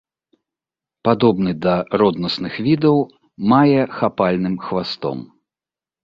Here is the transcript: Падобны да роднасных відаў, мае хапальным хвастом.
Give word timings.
Падобны 1.07 1.51
да 1.65 1.73
роднасных 2.01 2.53
відаў, 2.67 2.97
мае 3.51 3.81
хапальным 3.99 4.55
хвастом. 4.69 5.17